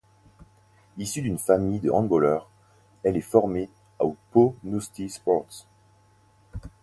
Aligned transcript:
Issue 0.97 1.21
d'une 1.21 1.37
famille 1.37 1.79
de 1.79 1.91
handballeurs, 1.91 2.49
elle 3.03 3.17
est 3.17 3.21
formée 3.21 3.69
au 3.99 4.17
Pau 4.31 4.55
Nousty 4.63 5.11
Sports. 5.11 5.67